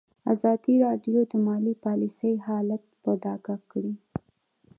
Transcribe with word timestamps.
ازادي 0.33 0.73
راډیو 0.85 1.19
د 1.31 1.33
مالي 1.47 1.73
پالیسي 1.85 2.33
حالت 2.45 2.83
په 3.03 3.11
ډاګه 3.23 3.55
کړی. 3.71 3.93